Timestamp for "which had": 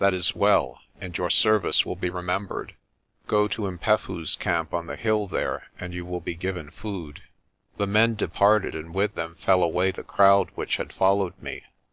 10.56-10.92